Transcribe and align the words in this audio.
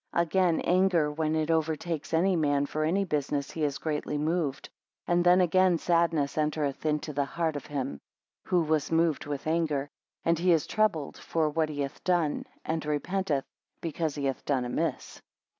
16 0.17 0.21
Again 0.23 0.61
anger, 0.61 1.11
when 1.11 1.35
it 1.35 1.51
over. 1.51 1.75
takes 1.75 2.11
any 2.11 2.35
man 2.35 2.65
for 2.65 2.83
any 2.83 3.05
business 3.05 3.51
he 3.51 3.63
is 3.63 3.77
greatly 3.77 4.17
moved; 4.17 4.67
and 5.05 5.23
then 5.23 5.39
again 5.41 5.77
sadness 5.77 6.39
entereth 6.39 6.87
into 6.87 7.13
the 7.13 7.23
heart 7.25 7.55
of 7.55 7.67
him, 7.67 8.01
who 8.45 8.63
was 8.63 8.91
moved 8.91 9.27
with 9.27 9.45
anger, 9.45 9.91
and 10.25 10.39
he 10.39 10.51
is 10.53 10.65
troubled 10.65 11.17
for 11.19 11.51
what 11.51 11.69
he 11.69 11.81
hath 11.81 12.03
done, 12.03 12.45
and 12.65 12.83
repenteth, 12.83 13.45
because 13.79 14.15
he 14.15 14.25
hath 14.25 14.43
done 14.43 14.65
amiss. 14.65 15.21